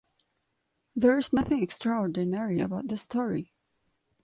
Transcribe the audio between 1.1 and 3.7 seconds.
is nothing extraordinary about the story.